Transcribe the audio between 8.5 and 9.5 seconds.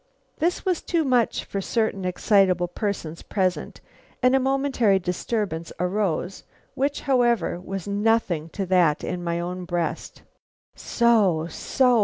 that in my